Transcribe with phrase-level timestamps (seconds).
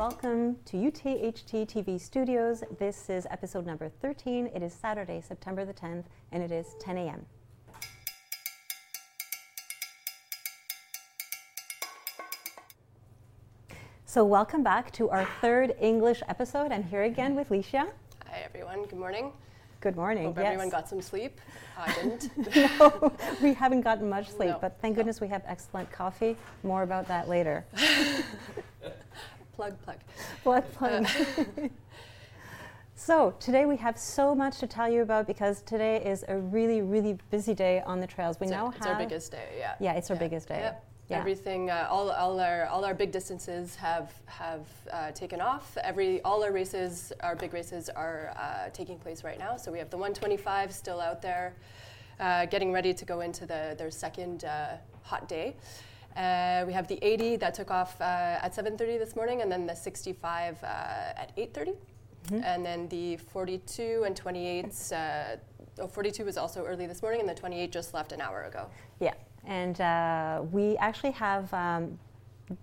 [0.00, 2.64] Welcome to UTHC TV studios.
[2.78, 4.46] This is episode number 13.
[4.46, 7.26] It is Saturday, September the 10th, and it is 10 a.m.
[14.06, 16.72] So, welcome back to our third English episode.
[16.72, 17.86] I'm here again with Licia.
[18.26, 18.86] Hi, everyone.
[18.86, 19.34] Good morning.
[19.82, 20.24] Good morning.
[20.24, 20.46] Hope yes.
[20.46, 21.38] everyone got some sleep.
[21.76, 22.56] I didn't.
[22.56, 23.12] no,
[23.42, 25.00] we haven't gotten much sleep, No, but thank no.
[25.00, 26.38] goodness we have excellent coffee.
[26.62, 27.66] More about that later.
[29.60, 29.98] plug, plug.
[30.42, 31.06] Plug, plug.
[32.94, 36.80] so, today we have so much to tell you about because today is a really,
[36.80, 38.40] really busy day on the trails.
[38.40, 38.96] We it's now our, it's have.
[38.96, 39.48] our biggest day.
[39.58, 39.74] Yeah.
[39.78, 40.20] Yeah, it's our Yeah.
[40.20, 40.60] biggest day.
[40.60, 40.86] Yep.
[41.10, 41.18] Yeah.
[41.18, 45.76] Everything, uh, all, all our all our big distances have have uh, taken off.
[45.82, 49.56] Every all our races, our big races, are uh, taking place right now.
[49.56, 51.56] So we have the 125 still out there,
[52.20, 55.56] uh, getting ready to go into the their second uh, hot day.
[56.16, 59.66] Uh, we have the 80 that took off uh, at 7:30 this morning, and then
[59.66, 61.76] the 65 uh, at 8:30,
[62.26, 62.44] Mm-hmm.
[62.44, 64.92] and then the 42 and 28s.
[64.92, 65.36] Uh,
[65.78, 68.66] oh, 42 was also early this morning, and the 28 just left an hour ago.
[69.00, 69.14] Yeah,
[69.46, 71.98] and uh, we actually have um,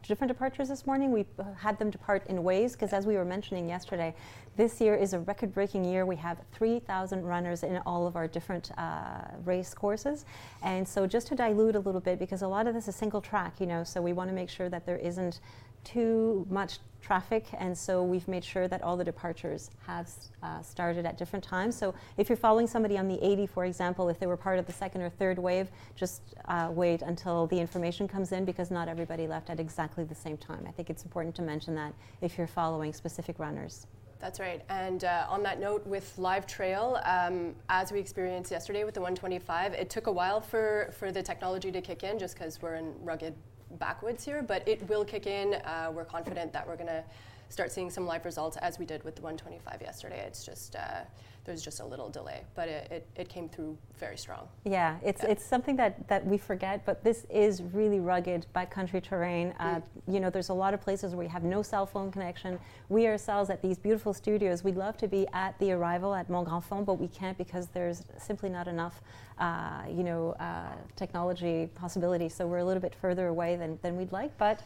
[0.03, 1.11] different departures this morning.
[1.11, 1.25] We
[1.57, 4.15] had them depart in waves because, as we were mentioning yesterday,
[4.55, 6.05] this year is a record breaking year.
[6.05, 10.25] We have 3,000 runners in all of our different uh, race courses.
[10.63, 13.21] And so, just to dilute a little bit, because a lot of this is single
[13.21, 15.39] track, you know, so we want to make sure that there isn't
[15.83, 20.09] too much traffic and so we've made sure that all the departures have
[20.43, 21.73] uh, started at different times.
[21.73, 24.65] So if you're following somebody on the 80 for example if they were part of
[24.65, 28.89] the second or third wave just uh, wait until the information comes in because not
[28.89, 30.65] everybody left at exactly the same time.
[30.67, 33.87] I think it's important to mention that if you're following specific runners.
[34.19, 34.61] That's right.
[34.67, 38.99] And uh, on that note, with Live Trail, um, as we experienced yesterday with the
[38.99, 42.75] 125, it took a while for, for the technology to kick in just because we're
[42.75, 43.35] in rugged
[43.71, 45.55] backwoods here, but it will kick in.
[45.55, 47.03] Uh, we're confident that we're going to
[47.49, 50.23] start seeing some live results as we did with the 125 yesterday.
[50.25, 51.01] It's just, uh,
[51.47, 54.47] there's just a little delay, but it, it, it came through very strong.
[54.65, 55.29] Yeah, it's, Yeah.
[55.31, 59.55] it's something that, that we forget, but this is really rugged backcountry terrain.
[59.59, 59.83] Uh, Mm.
[60.13, 62.59] You know, there's a lot of places where you have no cell phone connection.
[62.89, 66.47] We ourselves at these beautiful studios, we'd love to be at the arrival at Mont
[66.47, 69.01] Grand-Fonds, but we can't because there's simply not enough,
[69.39, 72.33] uh, you know, uh, technology possibilities.
[72.33, 74.61] So we're a little bit further away than, than we'd like, but.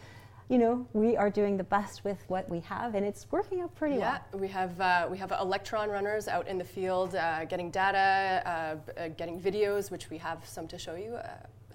[0.52, 3.74] You know, we are doing the best with what we have, and it's working out
[3.74, 4.22] pretty Yeah, well.
[4.34, 8.44] Yeah, we have uh, we have electron runners out in the field, uh, getting data,
[8.46, 11.28] uh, uh, getting videos, which we have some to show you, uh,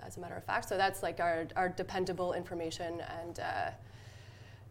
[0.04, 0.68] as a matter of fact.
[0.68, 3.70] So that's like our, our dependable information, and uh,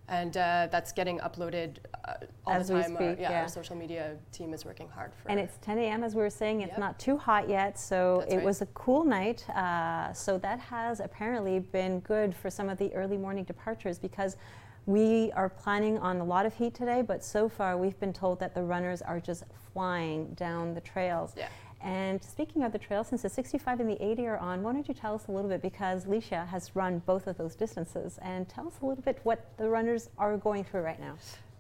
[0.08, 1.78] and uh, that's getting uploaded
[2.08, 2.14] uh,
[2.46, 2.96] all As the time.
[2.96, 3.42] speak, yeah, yeah.
[3.42, 5.30] our social media team is working hard for.
[5.32, 6.04] And it's 10 a.m.
[6.04, 6.62] as we were saying.
[6.62, 6.80] It's Yep.
[6.80, 8.46] not too hot yet, so That's it right.
[8.46, 9.50] was a cool night.
[9.50, 14.38] Uh, so that has apparently been good for some of the early morning departures because
[14.86, 17.02] we are planning on a lot of heat today.
[17.02, 21.34] But so far, we've been told that the runners are just flying down the trails.
[21.36, 21.48] Yeah.
[21.85, 24.88] And speaking of the trails, since the 65 and the 80 are on, why don't
[24.88, 28.50] you tell us a little bit because Licia has run both of those distances and
[28.50, 31.16] tell us a little bit what the runners are going through right now.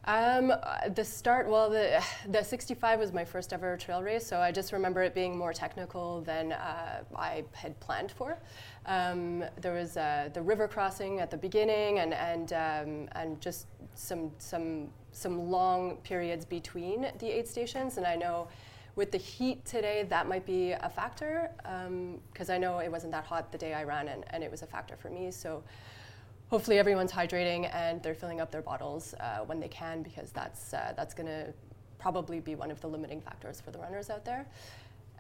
[0.05, 0.51] Um,
[0.95, 4.73] the start, well, the, the 65 was my first ever trail race, so I just
[4.73, 8.39] remember it being more technical than uh, I had planned for.
[8.87, 13.67] Um, there was uh, the river crossing at the beginning, and and um, and just
[13.93, 18.47] some some some long periods between the aid stations, and I know.
[18.95, 21.51] With the heat today, that might be a factor
[22.31, 24.61] because I know it wasn't that hot the day I ran, and, and it was
[24.61, 25.31] a factor for me.
[25.31, 25.63] So,
[26.47, 30.73] hopefully everyone's hydrating and they're filling up their bottles uh, when they can because that's
[30.73, 31.53] uh, that's going to
[31.97, 34.45] probably be one of the limiting factors for the runners out there.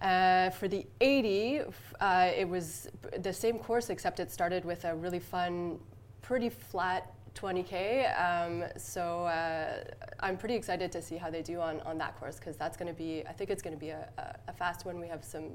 [0.01, 1.61] Uh, for the 80,
[1.99, 5.79] uh, it was the same course except it started with a really fun,
[6.21, 8.19] pretty flat 20k.
[8.19, 9.83] Um, so uh,
[10.19, 12.87] I'm pretty excited to see how they do on, on that course because that's going
[12.87, 14.99] to be I think it's going to be a, a, a fast one.
[14.99, 15.51] We have some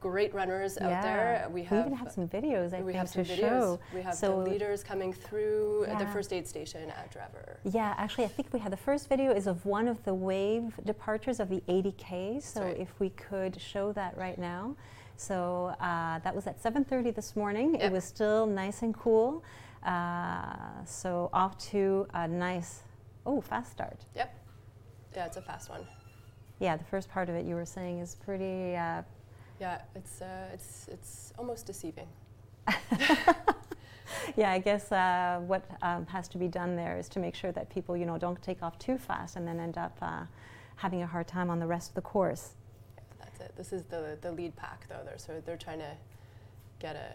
[0.00, 1.46] great runners out there.
[1.48, 3.38] We, We have even have some videos, I we have some to videos.
[3.38, 3.80] show.
[3.94, 7.56] We have So- the leaders coming through at the first aid station at Drever.
[7.64, 10.78] Yeah, actually, I think we had the first video is of one of the wave
[10.84, 12.42] departures of the 80K.
[12.42, 12.78] So right.
[12.78, 14.76] if we could show that right now.
[15.16, 17.76] So uh, that was at 7:30 this morning.
[17.76, 19.42] It was still nice and cool.
[19.84, 22.82] Uh, so off to a nice,
[23.26, 24.04] oh, fast start.
[24.14, 24.34] Yep.
[25.14, 25.86] Yeah, it's a fast one.
[26.60, 28.76] Yeah, the first part of it you were saying is pretty.
[28.76, 29.02] Uh,
[29.60, 32.08] Yeah, it's uh, it's it's almost deceiving.
[34.36, 37.52] yeah, I guess uh, what um, has to be done there is to make sure
[37.52, 40.24] that people, you know, don't take off too fast and then end up uh,
[40.76, 42.54] having a hard time on the rest of the course.
[42.96, 43.52] Yeah, That's it.
[43.56, 45.02] This is the the lead pack though.
[45.04, 45.92] They're so they're trying to
[46.80, 47.12] get a,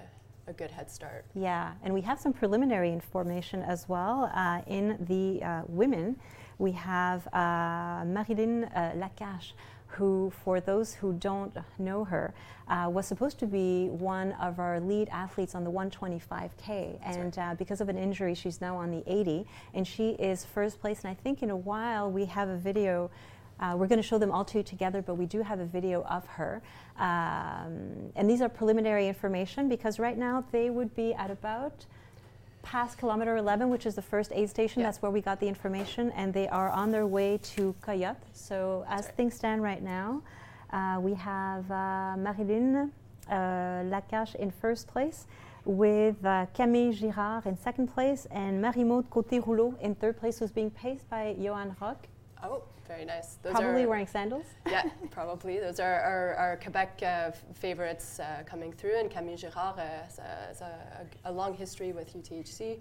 [0.50, 1.25] a good head start.
[1.36, 4.31] Yeah, and we have some preliminary information as well.
[4.34, 6.19] Uh, in the uh, women,
[6.57, 9.54] we have uh, Marilyn uh, Lacache,
[9.88, 12.34] who, for those who don't know her,
[12.68, 17.00] uh, was supposed to be one of our lead athletes on the 125K.
[17.04, 17.51] And right.
[17.51, 21.04] uh, because of an injury, she's now on the 80, and she is first place.
[21.04, 23.10] And I think in a while we have a video.
[23.59, 26.03] Uh, we're going to show them all two together, but we do have a video
[26.03, 26.61] of her.
[26.97, 31.85] Um, and these are preliminary information because right now they would be at about
[32.61, 34.81] past kilometer 11, which is the first aid station.
[34.81, 34.88] Yeah.
[34.88, 38.17] That's where we got the information, and they are on their way to Coyote.
[38.33, 39.15] So, as right.
[39.15, 40.21] things stand right now,
[40.71, 42.91] uh, we have uh, Marilyn
[43.29, 45.25] uh, Lacache in first place,
[45.65, 50.71] with uh, Camille Girard in second place, and Marie-Maude Côté-Rouleau in third place, who's being
[50.71, 52.07] paced by Johan Rock,
[52.44, 53.36] Oh, very nice.
[53.44, 54.45] Those probably are, wearing sandals.
[54.68, 55.59] yeah, probably.
[55.59, 60.19] Those are our, our Quebec uh, favorites uh, coming through, and Camille Girard uh, has,
[60.19, 62.80] a, has a, a long history with UTHC.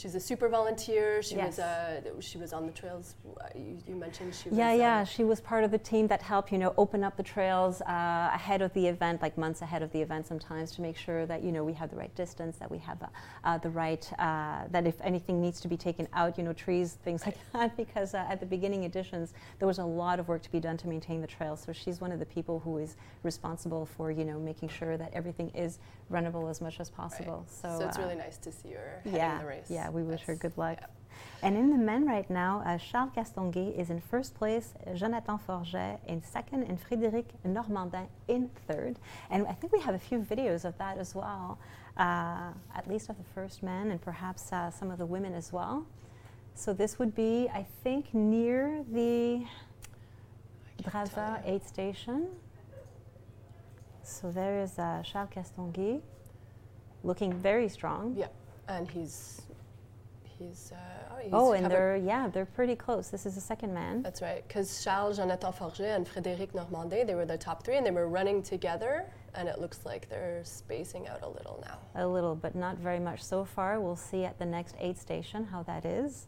[0.00, 1.20] She's a super volunteer.
[1.22, 1.58] She was Yes.
[1.58, 3.16] uh, she was on the trails.
[3.54, 4.78] You, you mentioned she Yeah, was.
[4.78, 4.98] yeah.
[5.00, 7.82] uh, She was part of the team that helped, you know, open up the trails
[7.82, 11.26] uh, ahead of the event, like months ahead of the event sometimes, to make sure
[11.26, 13.06] that, you know, we have the right distance, that we have uh,
[13.44, 16.94] uh, the right, uh, that if anything needs to be taken out, you know, trees,
[17.04, 20.40] things like that, because uh, at the beginning editions, there was a lot of work
[20.40, 21.56] to be done to maintain the trail.
[21.56, 25.10] So she's one of the people who is responsible for, you know, making sure that
[25.12, 25.78] everything is
[26.10, 27.44] runnable as much as possible.
[27.48, 29.66] So, So, it's uh, really nice to see her yeah, the race.
[29.70, 30.78] yeah, we wish her good luck.
[30.80, 30.86] yeah.
[31.42, 36.00] And in the men right now, uh, Charles Castonguay is in first place, Jonathan Forget
[36.06, 38.98] in second, and Frédéric Normandin in third.
[39.30, 41.58] And I think we have a few videos of that as well,
[41.96, 45.52] uh, at least of the first men and perhaps uh, some of the women as
[45.52, 45.86] well.
[46.54, 49.44] So this would be, I think, near the
[50.90, 52.28] Brava aid station.
[54.02, 56.00] So there is uh, Charles Castonguay,
[57.02, 58.14] looking very strong.
[58.16, 58.28] Yeah,
[58.68, 59.42] and he's
[60.24, 60.72] he's.
[60.72, 60.76] Uh,
[61.12, 63.08] oh, he's Oh, and they're yeah, they're pretty close.
[63.08, 64.02] This is the second man.
[64.02, 67.86] That's right, because Charles, Jonathan Forget, and Frédéric Normandin, they were the top three, and
[67.86, 71.78] they were running together, and it looks like they're spacing out a little now.
[72.02, 73.80] A little, but not very much so far.
[73.80, 76.26] We'll see at the next aid station how that is.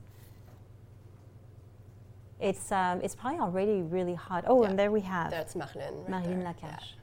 [2.41, 4.45] It's um, it's probably already really hot.
[4.49, 6.09] Oh, Yeah, and there we have That's Marlene.
[6.09, 6.55] Right Marine there.
[6.61, 6.95] Lacache.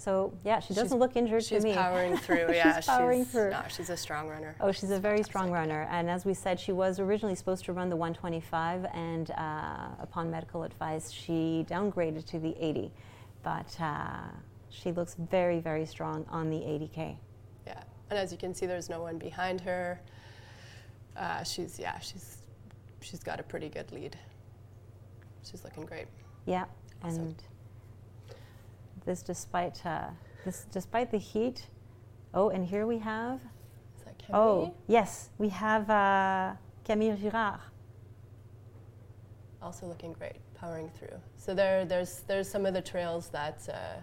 [0.00, 1.70] So yeah, she doesn't look injured to me.
[1.72, 2.54] She's powering through.
[2.54, 3.50] Yeah, She's powering she's, through.
[3.50, 4.56] No, she's a strong runner.
[4.58, 5.86] Oh, she's a very strong runner.
[5.90, 10.30] And as we said, she was originally supposed to run the 125, and uh, upon
[10.30, 12.90] medical advice, she downgraded to the 80.
[13.42, 14.22] But uh,
[14.70, 17.16] she looks very, very strong on the 80K.
[17.66, 20.00] Yeah, and as you can see, there's no one behind her.
[21.14, 22.38] Uh, she's yeah, she's
[23.02, 24.16] she's got a pretty good lead.
[25.42, 26.06] She's looking great.
[26.46, 26.64] Yeah,
[27.02, 27.22] Awesome.
[27.22, 27.42] and
[29.10, 30.06] this despite uh,
[30.44, 31.66] this despite the heat.
[32.32, 33.40] Oh, and here we have.
[33.98, 36.52] Is that Oh, yes, we have uh,
[36.84, 37.58] Camille Girard.
[39.60, 41.16] also looking great, powering through.
[41.36, 44.00] So there, there's there's some of the trails that uh,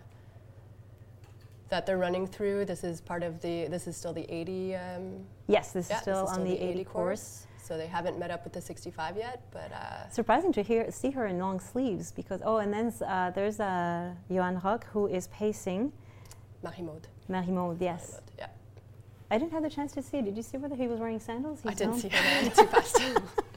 [1.70, 2.66] that they're running through.
[2.66, 3.68] This is part of the.
[3.68, 4.76] This is still the 80.
[4.76, 7.47] Um, Yes, this yeah, is still this is on the 80 course.
[7.68, 11.12] So they haven't met up with the 65 yet, but uh, Surprising to hear see
[11.12, 15.28] her in long sleeves because oh, and then uh, there's uh, Johan Rock who is
[15.28, 15.92] pacing
[16.64, 17.10] Marie-Maude.
[17.28, 17.82] Marie-Maude.
[17.82, 18.48] Yes, Marie-Maude, Yeah,
[19.30, 20.22] I didn't have the chance to see.
[20.22, 21.60] Did you see whether he was wearing sandals?
[21.66, 22.56] I didn't see for her that.
[22.56, 23.02] too fast.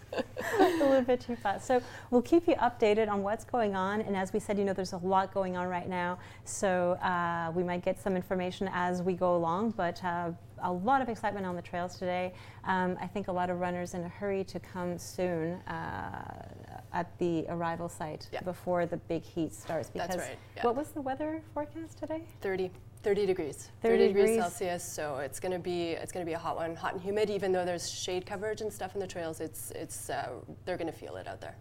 [0.60, 1.66] a little bit too fast.
[1.66, 4.00] So we'll keep you updated on what's going on.
[4.00, 6.18] And as we said, you know, there's a lot going on right now.
[6.44, 9.72] So uh, we might get some information as we go along.
[9.76, 12.32] But uh, a lot of excitement on the trails today.
[12.64, 16.46] Um, I think a lot of runners in a hurry to come soon uh,
[16.92, 18.42] at the arrival site Yeah.
[18.42, 19.88] before the big heat starts.
[19.90, 20.38] Because That's right.
[20.56, 20.64] Yeah.
[20.64, 22.24] what was the weather forecast today?
[22.42, 22.70] 30,
[23.02, 23.70] 30 degrees.
[23.82, 24.36] 30 degrees degrees.
[24.40, 24.84] Celsius.
[24.84, 27.30] So it's going to be it's going to be a hot one, hot and humid.
[27.30, 30.28] Even though there's shade coverage and stuff in the trails, it's it's uh,
[30.64, 31.56] they're going to feel it out there.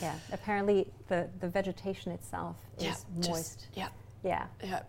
[0.00, 3.66] Yeah, apparently the, the vegetation itself is just- moist.
[3.74, 3.88] yeah,
[4.22, 4.46] Yeah.
[4.62, 4.82] yeah.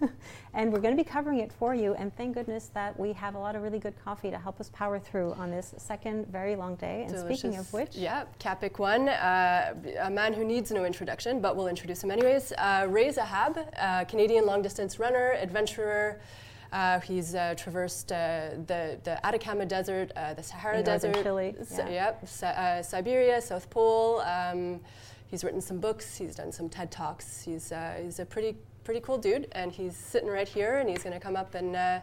[0.54, 1.94] and we're going to be covering it for you.
[1.94, 4.70] And thank goodness that we have a lot of really good coffee to help us
[4.72, 7.06] power through on this second very long day.
[7.08, 11.56] And speaking of which, yeah, Capik one, uh, a man who needs no introduction, but
[11.56, 12.52] we'll introduce him anyways.
[12.58, 16.20] Uh, Ray Zahab, uh, Canadian long distance runner, adventurer.
[16.72, 21.54] Uh, he's uh, traversed uh, the, the Atacama Desert, uh, the Sahara northern Desert, Chile,
[21.76, 21.88] yeah.
[21.88, 24.20] yep, uh, Siberia, South Pole.
[24.20, 24.80] Um,
[25.28, 26.16] he's written some books.
[26.16, 27.42] He's done some TED talks.
[27.42, 31.02] He's uh, he's a pretty pretty cool dude, and he's sitting right here, and he's
[31.02, 31.98] going to come up and uh,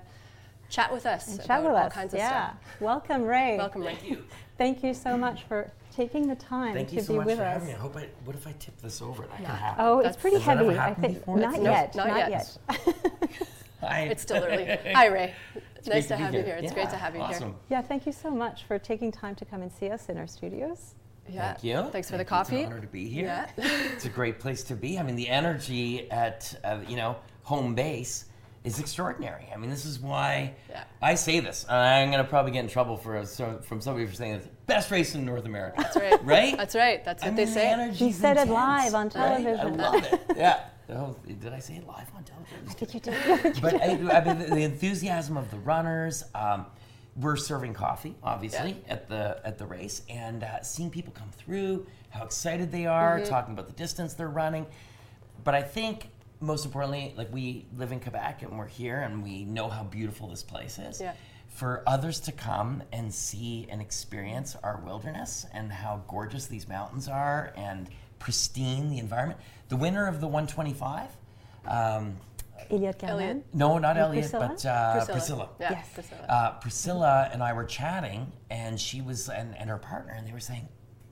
[0.69, 1.93] chat with us and about chat with all us.
[1.93, 2.49] kinds of yeah.
[2.49, 2.57] stuff.
[2.81, 3.57] Welcome, Ray.
[3.57, 3.95] Welcome, Ray.
[3.95, 4.23] Thank you.
[4.57, 7.37] Thank you so much for taking the time Thank to you so be much with
[7.37, 7.53] for us.
[7.53, 7.73] having me.
[7.73, 8.09] I hope I.
[8.25, 9.23] What if I tip this over?
[9.23, 9.47] That Nah.
[9.47, 9.85] can happen.
[9.85, 10.79] Oh, it's pretty Has that ever heavy.
[10.79, 11.37] I think before?
[11.39, 11.95] not It's- yet.
[11.95, 12.57] Not not yet.
[12.69, 12.95] yet.
[13.81, 14.01] Hi.
[14.01, 14.65] It's still early.
[14.93, 15.33] Hi, Ray.
[15.77, 16.55] It's Nice great to be have you here.
[16.61, 17.29] It's great to have you here.
[17.29, 17.55] awesome.
[17.69, 20.27] Yeah, thank you so much for taking time to come and see us in our
[20.27, 20.95] studios.
[21.29, 21.53] Yeah.
[21.53, 21.89] Thank you.
[21.91, 22.41] Thanks for Thank the you.
[22.41, 22.61] It's coffee.
[22.61, 23.25] an honor to be here.
[23.25, 23.47] Yeah.
[23.93, 24.99] it's a great place to be.
[24.99, 28.25] I mean, the energy at uh, you know home base
[28.63, 29.47] is extraordinary.
[29.53, 30.83] I mean, this is why Yeah.
[31.01, 31.65] I say this.
[31.69, 35.15] I'm gonna probably get in trouble for so, from somebody for saying it's best race
[35.15, 35.75] in North America.
[35.81, 36.23] That's right.
[36.25, 36.57] Right?
[36.57, 37.03] That's right.
[37.03, 37.67] That's I what mean, they say.
[37.69, 39.11] energy's He said it live on right?
[39.11, 39.59] television.
[39.81, 40.21] I love it.
[40.37, 40.59] Yeah.
[40.89, 42.57] Oh, did I say it live on television?
[42.69, 43.61] I think you did.
[43.61, 46.23] but I, I mean, the, the enthusiasm of the runners.
[46.35, 46.65] Um,
[47.15, 51.85] we're serving coffee, obviously, at the at the race, and uh, seeing people come through,
[52.09, 53.29] how excited they are, Mm-hmm.
[53.29, 54.65] talking about the distance they're running.
[55.43, 59.45] But I think most importantly, like we live in Quebec and we're here, and we
[59.45, 60.99] know how beautiful this place is.
[60.99, 61.13] Yeah.
[61.49, 67.07] For others to come and see and experience our wilderness and how gorgeous these mountains
[67.07, 69.39] are and pristine the environment.
[69.69, 71.09] The winner of the 125.
[71.67, 72.17] Um,
[72.71, 73.43] Elliot Cardin.
[73.53, 74.47] No, not And Elliot, Priscilla?
[74.49, 75.49] but uh, Priscilla.
[75.59, 75.89] Yeah, Yes.
[75.93, 76.21] Priscilla.
[76.27, 80.31] Uh, Priscilla and I were chatting, and she was and, and her partner, and they
[80.33, 80.67] were saying,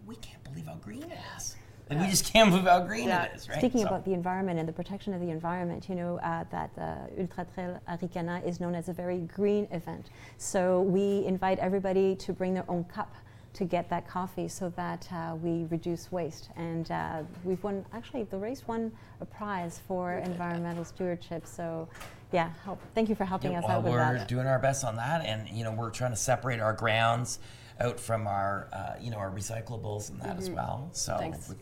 [0.06, 1.56] "We can't believe how green it is.
[1.90, 3.24] Like we just can't believe how green Yeah.
[3.26, 3.58] it is." Right?
[3.58, 6.72] Speaking So- about the environment and the protection of the environment, you know uh, that
[6.78, 10.10] uh, Ultra Trail Harricana is known as a very green event.
[10.38, 13.14] So we invite everybody to bring their own cup
[13.54, 16.50] to get that coffee so that uh, we reduce waste.
[16.56, 21.46] And uh, we've won, actually, the race won a prize for environmental stewardship.
[21.46, 21.88] So,
[22.32, 22.80] yeah, help.
[22.96, 24.20] thank you for helping us out with that.
[24.20, 27.40] we're doing our best on that, and you know we're trying to separate our grounds
[27.82, 30.90] out from our uh, you know our recyclables and that as well.
[30.94, 31.54] So Thanks.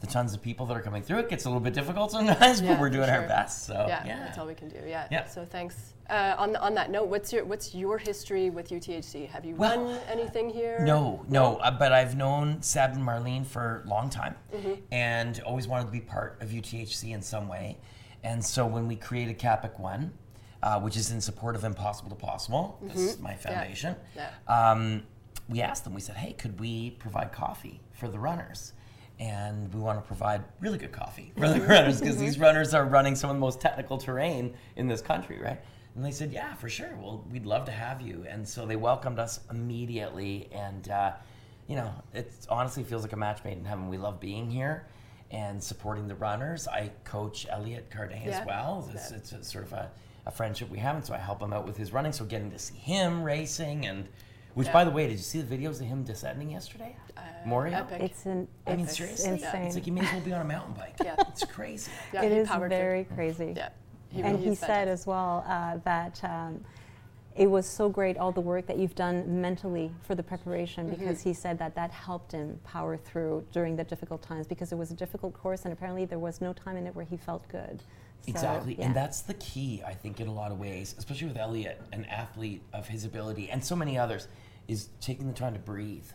[0.00, 2.60] The tons of people that are coming through, it gets a little bit difficult sometimes,
[2.60, 3.64] Yeah, but we're doing our best.
[3.66, 4.78] So yeah, yeah, that's all we can do.
[4.86, 5.08] Yeah.
[5.10, 5.26] Yeah.
[5.26, 5.94] So thanks.
[6.10, 9.26] Uh, on on that note, what's your what's your history with UTHC?
[9.28, 10.78] Have you Well, run anything here?
[10.80, 14.72] No, no, uh, but I've known Seb and Marlene for a long time Mm-hmm.
[14.92, 17.78] and always wanted to be part of UTHC in some way.
[18.22, 20.12] And so when we created Capic One,
[20.62, 24.18] uh, which is in support of Impossible to Possible, this is my foundation, Mm-hmm.
[24.48, 24.70] Yeah.
[24.70, 25.02] Um,
[25.48, 28.72] we asked them, we said, hey, could we provide coffee for the runners?
[29.18, 32.84] And we want to provide really good coffee for the runners because these runners are
[32.84, 35.58] running some of the most technical terrain in this country, right?
[35.94, 36.94] And they said, yeah, for sure.
[37.00, 38.26] Well, we'd love to have you.
[38.28, 40.48] And so they welcomed us immediately.
[40.52, 41.12] And, uh,
[41.66, 43.88] you know, it honestly feels like a match made in heaven.
[43.88, 44.86] We love being here
[45.30, 46.68] and supporting the runners.
[46.68, 48.40] I coach Elliot Cardin Yeah.
[48.40, 48.88] as well.
[48.92, 49.90] It's, it's a, sort of a,
[50.26, 50.96] a friendship we have.
[50.96, 52.12] And so I help him out with his running.
[52.12, 54.06] So getting to see him racing and,
[54.56, 54.72] which Yeah.
[54.72, 56.96] by the way, did you see the videos of him descending yesterday?
[57.44, 57.76] Moria?
[57.80, 58.00] epic.
[58.02, 59.62] It's, an, I mean, it's seriously, insane.
[59.66, 60.96] it's like you may as well be on a mountain bike.
[61.04, 61.14] Yeah.
[61.28, 61.90] It's crazy.
[62.12, 62.78] Yeah, it he is powered through.
[62.78, 63.52] very crazy.
[63.54, 63.68] Yeah.
[64.14, 66.64] and he said as well uh, that um,
[67.36, 70.98] it was so great all the work that you've done mentally for the preparation Mm-hmm.
[70.98, 74.76] because he said that that helped him power through during the difficult times because it
[74.78, 77.46] was a difficult course and apparently there was no time in it where he felt
[77.48, 77.82] good.
[78.22, 78.74] So, Exactly.
[78.78, 78.86] yeah.
[78.86, 82.04] And that's the key, I think, in a lot of ways, especially with Elliot, an
[82.06, 84.26] athlete of his ability, and so many others,
[84.66, 86.06] is taking the time to breathe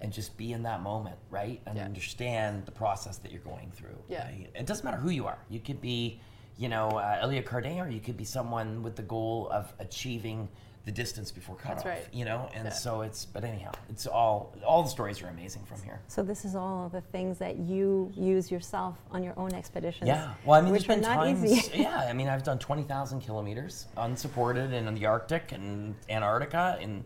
[0.00, 1.60] and just be in that moment, right?
[1.66, 1.84] And Yeah.
[1.86, 3.98] understand the process that you're going through.
[4.08, 4.24] Yeah.
[4.26, 4.50] right?
[4.54, 5.38] It doesn't matter who you are.
[5.48, 6.20] You could be,
[6.58, 10.48] you know, uh, Elliot Cardin, or you could be someone with the goal of achieving
[10.88, 11.84] the distance before cutoff.
[11.84, 12.06] right.
[12.14, 12.70] You know, and Yeah.
[12.72, 13.26] so it's.
[13.26, 14.54] But anyhow, it's all.
[14.66, 16.00] All the stories are amazing from here.
[16.08, 20.08] So this is all of the things that you use yourself on your own expeditions.
[20.08, 20.32] Yeah.
[20.46, 21.44] Well, I mean, which there's been are not times.
[21.44, 21.78] easy.
[21.82, 22.06] yeah.
[22.08, 27.04] I mean, I've done 20,000 kilometers unsupported in the Arctic and Antarctica, in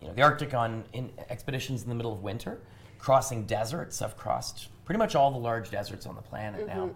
[0.00, 2.60] you know the Arctic on in expeditions in the middle of winter,
[2.98, 4.00] crossing deserts.
[4.00, 6.90] I've crossed pretty much all the large deserts on the planet now.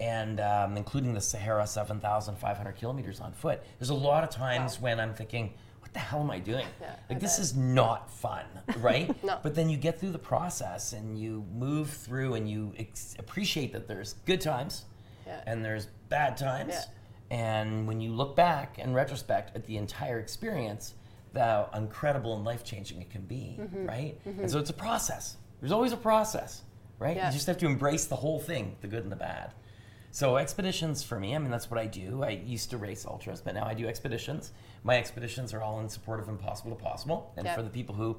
[0.00, 3.62] And um, including the Sahara, 7,500 kilometers on foot.
[3.78, 6.64] There's a lot of times when I'm thinking, what the hell am I doing?
[6.80, 7.40] Yeah, like, I this bet.
[7.42, 8.46] is not fun,
[8.78, 9.14] right?
[9.22, 9.38] No.
[9.42, 13.70] But then you get through the process and you move through and you ex- appreciate
[13.74, 14.86] that there's good times
[15.26, 15.42] Yeah.
[15.46, 16.72] and there's bad times.
[16.72, 16.84] Yeah.
[17.30, 20.94] And when you look back in retrospect at the entire experience,
[21.36, 23.84] how incredible and life changing it can be, Mm-hmm.
[23.86, 24.18] right?
[24.24, 25.36] And so it's a process.
[25.60, 26.62] There's always a process,
[26.98, 27.16] right?
[27.16, 29.52] You just have to embrace the whole thing, the good and the bad.
[30.14, 32.22] So expeditions for me, I mean that's what I do.
[32.22, 34.52] I used to race ultras, but now I do expeditions.
[34.84, 37.56] My expeditions are all in support of Impossible to Possible, and Yeah.
[37.56, 38.16] for the people who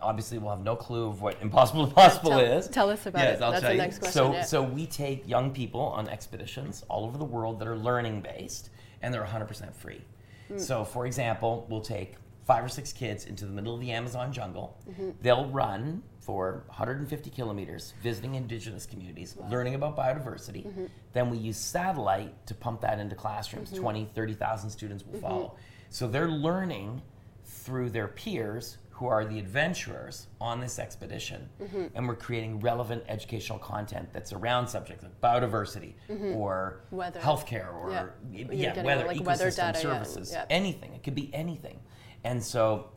[0.00, 3.24] obviously will have no clue of what Impossible to Possible tell- is, tell us about
[3.24, 3.42] yes, it.
[3.42, 3.82] I'll That's tell the you.
[3.82, 4.42] next question, So, yeah.
[4.44, 8.70] so we take young people on expeditions all over the world that are learning based,
[9.02, 10.02] and they're 100% free.
[10.46, 10.58] Hmm.
[10.58, 12.14] So, for example, we'll take
[12.44, 14.78] five or six kids into the middle of the Amazon jungle.
[14.88, 15.10] Mm-hmm.
[15.20, 20.64] They'll run for 150 kilometers, visiting indigenous communities, learning about biodiversity.
[20.66, 20.86] Mm-hmm.
[21.12, 23.70] Then we use satellite to pump that into classrooms.
[23.70, 23.82] Mm-hmm.
[23.82, 25.22] 20, 30,000 students will mm-hmm.
[25.22, 25.56] follow.
[25.90, 27.02] So they're learning
[27.44, 31.48] through their peers who are the adventurers on this expedition.
[31.60, 31.86] Mm-hmm.
[31.94, 35.94] And we're creating relevant educational content that's around subjects like biodiversity
[36.34, 37.20] or Weather.
[37.20, 38.46] health healthcare or Yeah.
[38.50, 40.46] yeah, weather, like, ecosystem weather data, services, yeah.
[40.48, 40.94] anything.
[40.94, 41.80] It could be anything.
[42.22, 42.88] and so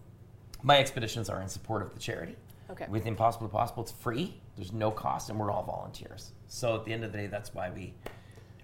[0.63, 2.35] my expeditions are in support of the charity.
[2.69, 2.85] Okay.
[2.89, 4.39] With Impossible to Possible, it's free.
[4.55, 6.31] There's no cost, and we're all volunteers.
[6.47, 7.93] So at the end of the day, that's why we,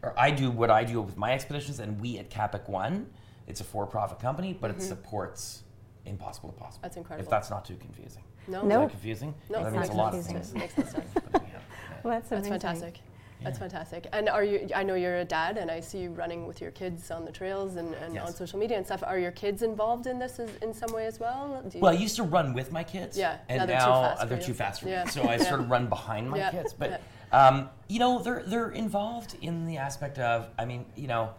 [0.02, 3.08] or I do what I do with my expeditions, and we at Capic One,
[3.48, 5.64] it's a for-profit company, but it supports
[6.06, 6.76] Impossible to Possible.
[6.80, 6.82] Mm-hmm.
[6.84, 7.24] That's incredible.
[7.26, 8.24] If that's not too confusing.
[8.48, 8.80] No, Is No.
[8.82, 9.34] that confusing?
[9.50, 10.60] No, that it's means not a lot of confusing.
[10.60, 10.76] things.
[10.76, 11.08] It makes sense.
[11.34, 11.60] Yeah,
[12.04, 13.00] Well, that's, That's fantastic.
[13.44, 13.60] That's Yeah.
[13.68, 14.08] fantastic.
[14.14, 14.68] And are you?
[14.76, 17.32] I know you're a dad, and I see you running with your kids on the
[17.32, 18.28] trails and, and Yes.
[18.28, 19.04] on social media and stuff.
[19.06, 21.62] Are your kids involved in this as, in some way as well?
[21.68, 23.18] Do you- Well, I used to run with my kids.
[23.18, 25.04] Yeah, And now now, they're too fast uh, for they're too fast for Yeah.
[25.06, 25.12] me.
[25.12, 25.44] So I Yeah.
[25.44, 26.74] sort of run behind my kids.
[26.74, 31.32] But, um, you know, they're, they're involved in the aspect of, I mean, you know,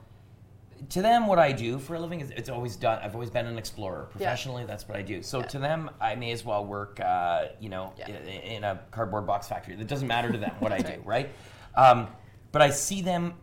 [0.91, 2.99] to them, what I do for a living is it's always done.
[3.03, 4.05] I've always been an explorer.
[4.11, 5.23] Professionally, that's what I do.
[5.23, 8.09] So to them, I may as well work, uh, you know, Yeah.
[8.09, 9.75] i- in a cardboard box factory.
[9.81, 11.31] It doesn't matter to them what I do, right?
[11.77, 12.09] Um,
[12.53, 13.35] but I see them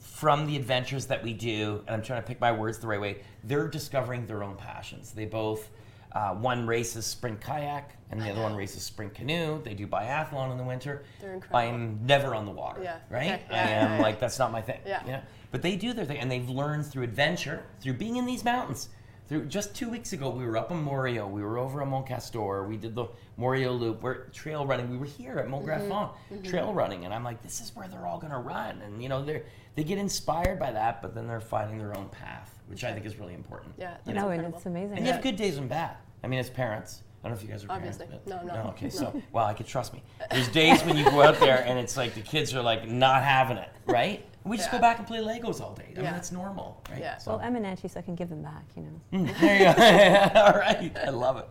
[0.00, 3.00] from the adventures that we do, and I'm trying to pick my words the right
[3.00, 5.12] way, they're discovering their own passions.
[5.12, 5.70] They both,
[6.12, 9.60] uh, one races sprint kayak, and the other one races sprint canoe.
[9.62, 11.04] They do biathlon in the winter.
[11.20, 11.58] They're incredible.
[11.58, 13.32] I'm never on the water, Yeah, right?
[13.32, 14.02] okay, I am yeah, yeah.
[14.02, 14.80] like, that's not my thing.
[14.86, 15.04] Yeah.
[15.04, 15.20] You know?
[15.50, 18.88] But they do their thing, and they've learned through adventure, through being in these mountains.
[19.26, 21.26] Through just two weeks ago, we were up in Morio.
[21.26, 22.64] We were over at Mont Castor.
[22.64, 23.06] We did the
[23.38, 24.02] Morio Loop.
[24.02, 24.90] We're trail running.
[24.90, 25.66] We were here at Mont Mm-hmm.
[25.86, 28.82] Grand-Fonds trail running, and I'm like, this is where they're all gonna run.
[28.82, 29.42] And you know, they are
[29.76, 33.06] they get inspired by that, but then they're finding their own path, which I think
[33.06, 33.74] is really important.
[33.78, 34.22] Yeah, You know?
[34.22, 34.98] No, and it's amazing.
[34.98, 35.96] And you have good days and bad.
[36.22, 38.06] I mean, as parents, I don't know if you guys are Obviously.
[38.06, 38.28] parents.
[38.28, 38.90] No, but- no, Okay, no.
[38.90, 40.02] so well, I could trust me.
[40.30, 43.22] There's days when you go out there and it's like the kids are like not
[43.24, 44.24] having it, right?
[44.44, 44.78] We just Yeah.
[44.78, 45.86] go back and play Legos all day.
[45.96, 47.00] I mean, that's normal, right?
[47.00, 47.16] Yeah.
[47.16, 49.32] So, Well, I'm an auntie, so I can give them back, you know.
[49.40, 50.40] there you go.
[50.40, 51.48] all right, I love it.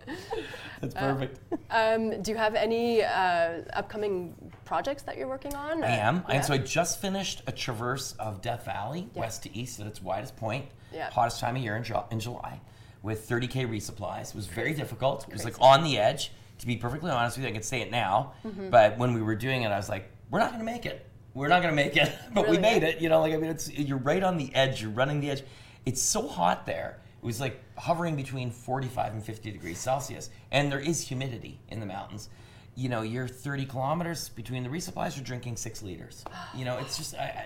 [0.80, 1.40] That's perfect.
[1.72, 4.36] Um, do you have any uh, upcoming
[4.66, 5.84] projects that you're working on?
[5.84, 6.24] I am.
[6.28, 6.36] Yeah.
[6.36, 9.22] And so I just finished a traverse of Death Valley, Yeah.
[9.22, 11.10] west to east at its widest point, Yeah.
[11.10, 12.60] hottest time of year in, Ju- in July,
[13.02, 14.30] with 30k resupplies.
[14.30, 15.26] It was very difficult.
[15.28, 16.32] It was like on the edge.
[16.60, 18.70] To be perfectly honest with you, I could say it now, Mm-hmm.
[18.70, 21.10] but when we were doing it, I was like, "We're not going to make it.
[21.34, 23.02] We're not going to make it." but we made it.
[23.02, 24.82] You know, like I mean, it's you're right on the edge.
[24.82, 25.44] You're running the edge.
[25.86, 27.00] It's so hot there.
[27.22, 31.80] It was like hovering between 45 and 50 degrees Celsius, and there is humidity in
[31.80, 32.30] the mountains.
[32.76, 35.16] You know, you're 30 kilometers between the resupplies.
[35.16, 36.24] You're drinking six liters.
[36.56, 37.16] You know, it's just.
[37.16, 37.46] I, I,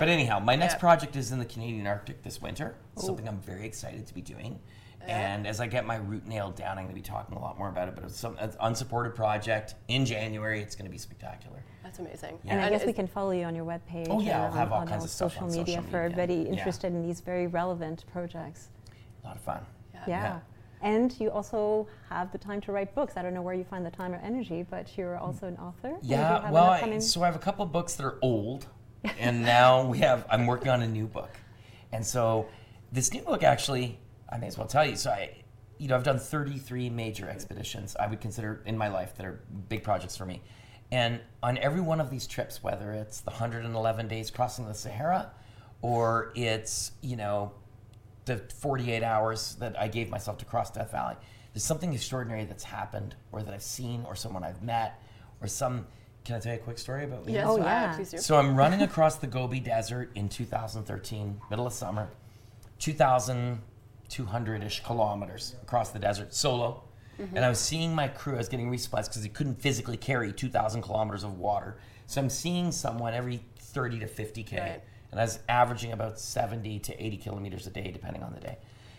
[0.00, 0.78] but anyhow, my next Yeah.
[0.80, 2.74] project is in the Canadian Arctic this winter.
[2.96, 4.58] Something I'm very excited to be doing.
[5.08, 7.58] And as I get my route nailed down, I'm going to be talking a lot
[7.58, 7.94] more about it.
[7.94, 10.60] But it's some it's an unsupported project in January.
[10.60, 11.62] It's going to be spectacular.
[11.82, 12.38] That's amazing.
[12.46, 14.68] And I And guess we can follow you on your webpage Oh, yeah, I'll have
[14.68, 16.22] on, all on kinds of stuff social on media social for media.
[16.24, 16.56] everybody Yeah.
[16.58, 18.68] interested in these very relevant projects.
[19.22, 19.64] A lot of fun.
[19.94, 20.00] Yeah.
[20.06, 20.22] Yeah.
[20.22, 20.38] Yeah.
[20.82, 23.16] And you also have the time to write books.
[23.16, 25.96] I don't know where you find the time or energy, but you're also an author.
[26.02, 28.66] Yeah, well, I, so I have a couple of books that are old,
[29.18, 30.26] and now we have.
[30.30, 31.30] I'm working on a new book,
[31.92, 32.46] and so
[32.92, 33.98] this new book actually,
[34.30, 34.96] I may as well tell you.
[34.96, 35.30] So I,
[35.78, 37.96] you know, I've done 33 major expeditions.
[37.98, 40.42] I would consider in my life that are big projects for me,
[40.90, 45.30] and on every one of these trips, whether it's the 111 days crossing the Sahara,
[45.82, 47.52] or it's you know
[48.24, 51.14] the 48 hours that I gave myself to cross Death Valley.
[51.52, 55.00] There's something extraordinary that's happened, or that I've seen, or someone I've met,
[55.40, 55.86] or some.
[56.24, 57.34] Can I tell you a quick story about me?
[57.34, 57.94] Yes, Oh, yeah.
[57.94, 58.18] please do.
[58.18, 62.08] So I'm running across the Gobi Desert in 2013, middle of summer,
[64.10, 66.82] 2,200-ish kilometers across the desert, solo.
[67.18, 68.34] And I was seeing my crew.
[68.34, 71.78] I was getting resupplies because they couldn't physically carry 2,000 kilometers of water.
[72.06, 74.82] So I'm seeing someone every 30 to 50k, Right.
[75.10, 78.58] and I was averaging about 70 to 80 kilometers a day, depending on the day.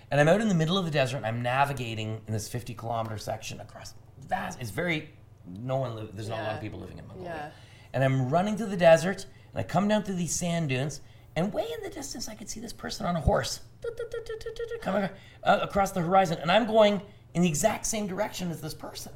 [0.10, 1.18] And I'm out in the middle of the desert.
[1.18, 3.94] And I'm navigating in this 50 kilometer section across
[4.28, 4.60] vast.
[4.60, 5.12] It's very
[5.46, 6.10] no one.
[6.14, 7.50] There's not a lot of people living in Mongolia Yeah.
[7.94, 11.02] and I'm running through the desert, and I come down through these sand dunes,
[11.38, 13.62] and way in the distance I could see this person on a horse
[14.82, 15.10] coming
[15.44, 17.02] uh, across the horizon, and I'm going
[17.34, 19.14] in the exact same direction as this person.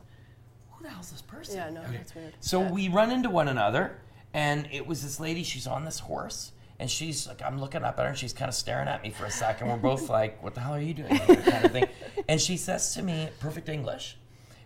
[0.74, 1.56] Who the hell's this person?
[1.58, 2.34] Yeah, no, that's weird.
[2.40, 2.72] So Yeah.
[2.72, 3.98] we run into one another,
[4.34, 5.44] and it was this lady.
[5.44, 8.50] She's on this horse, and she's like, I'm looking up at her, and she's kind
[8.50, 9.68] of staring at me for a second.
[9.68, 11.36] We're both like, "What the hell are you doing?" Here?
[11.38, 11.88] kind of thing.
[12.30, 14.18] And she says to me, perfect English.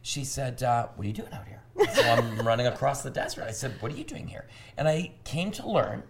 [0.02, 1.62] She said, uh, "What are you doing out here?"
[1.94, 3.46] So I'm running across the desert.
[3.48, 4.46] I said, "What are you doing here?"
[4.78, 6.04] And I came to learn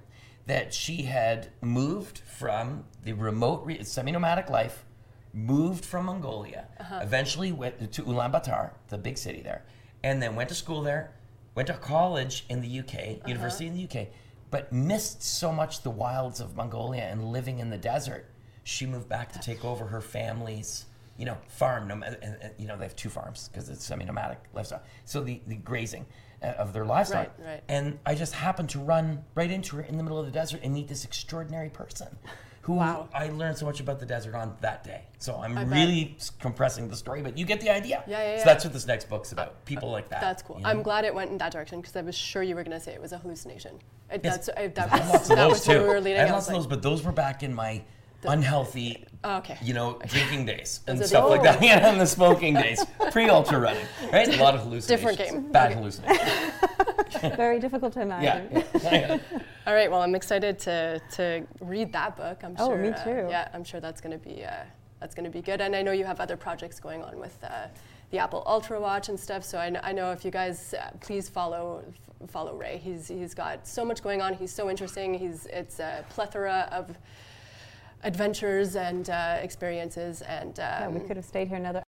[0.48, 4.86] that she had moved from the remote, re- semi-nomadic life,
[5.34, 7.00] moved from Mongolia, uh-huh.
[7.02, 9.66] eventually went to Ulaanbaatar, the big city there,
[10.04, 11.14] and then went to school there,
[11.56, 13.28] went to college in the UK, uh-huh.
[13.28, 14.08] university in the UK,
[14.52, 18.30] but missed so much the wilds of Mongolia and living in the desert.
[18.64, 20.86] She moved back to take over her family's,
[21.18, 21.88] you know, farm.
[21.88, 22.06] nom-
[22.58, 24.84] You know, they have two farms because it's semi-nomadic lifestyle.
[25.06, 26.06] So the, the grazing
[26.44, 27.32] Uh, of their livestock.
[27.40, 27.64] Right, right.
[27.70, 30.60] And I just happened to run right into her in the middle of the desert
[30.64, 32.08] and meet this extraordinary person
[32.62, 33.08] who Wow.
[33.14, 35.04] I learned so much about the desert on that day.
[35.18, 38.04] So I'm I really s- compressing the story, but you get the idea.
[38.08, 39.64] Yeah, yeah, So that's what this next book's about.
[39.66, 40.20] People like that.
[40.22, 40.58] That's cool.
[40.58, 40.70] you know?
[40.70, 42.84] I'm glad it went in that direction because I was sure you were going to
[42.84, 43.80] say it was a hallucination.
[44.12, 44.48] It, Yes.
[44.48, 45.80] That's, I, that was, lots of that those was too.
[45.82, 46.20] we were leading.
[46.22, 47.82] I had lots of those, but those were back in my
[48.28, 49.58] unhealthy, Okay.
[49.62, 51.62] you know, drinking days and are the stuff like old- that.
[51.64, 54.28] Yeah, and the smoking days, pre-ultra running, right?
[54.28, 54.88] A lot of hallucinations.
[55.18, 55.52] Different game.
[55.52, 55.80] Bad Okay.
[55.80, 56.52] hallucinations.
[57.36, 58.50] Very difficult to imagine.
[58.84, 58.92] Yeah.
[58.92, 59.18] yeah.
[59.68, 59.90] All right.
[59.90, 62.44] Well, I'm excited to to read that book.
[62.44, 62.78] I'm Oh, sure.
[62.78, 63.28] me uh, too.
[63.30, 64.52] yeah, I'm sure that's going to be uh,
[65.00, 65.62] that's going to be good.
[65.62, 67.68] And I know you have other projects going on with uh,
[68.12, 69.44] the Apple Ultra Watch and stuff.
[69.44, 72.78] So I, kn- I know if you guys uh, please follow f- follow Ray.
[72.84, 74.34] He's he's got so much going on.
[74.36, 75.14] He's so interesting.
[75.16, 76.96] He's it's a plethora of
[78.06, 81.84] adventures and uh, experiences and um, Yeah, we could have stayed here another